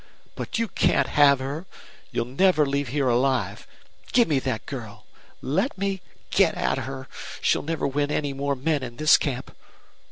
But 0.33 0.57
you 0.57 0.67
can't 0.67 1.09
have 1.09 1.37
her. 1.37 1.67
You'll 2.11 2.25
never 2.25 2.65
leave 2.65 2.87
here 2.87 3.07
alive. 3.07 3.67
Give 4.11 4.27
me 4.27 4.39
that 4.39 4.65
girl! 4.65 5.05
Let 5.43 5.77
me 5.77 6.01
get 6.31 6.55
at 6.55 6.79
her! 6.79 7.07
She'll 7.39 7.61
never 7.61 7.85
win 7.85 8.09
any 8.09 8.33
more 8.33 8.55
men 8.55 8.81
in 8.81 8.95
this 8.97 9.15
camp." 9.15 9.55